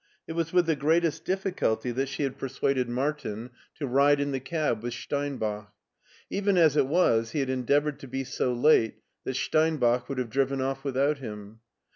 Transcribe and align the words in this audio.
It 0.25 0.33
was 0.33 0.51
with 0.51 0.65
the 0.65 0.75
greatest 0.75 1.25
difficulty 1.25 1.91
that 1.91 2.09
she 2.09 2.23
had 2.23 2.39
persuaded 2.39 2.89
Martin 2.89 3.51
to 3.75 3.85
ride 3.85 4.19
in 4.19 4.31
the 4.31 4.39
cab 4.39 4.81
with 4.81 4.95
Steinbach. 4.95 5.71
Even 6.31 6.57
as 6.57 6.75
it 6.75 6.87
was 6.87 7.33
he 7.33 7.39
had 7.39 7.51
endeavored 7.51 7.99
to 7.99 8.07
be 8.07 8.23
so 8.23 8.51
late 8.51 8.95
that 9.25 9.35
Steinbach 9.35 10.09
would 10.09 10.17
have 10.17 10.31
driven 10.31 10.59
off 10.59 10.83
without 10.83 11.19
him. 11.19 11.59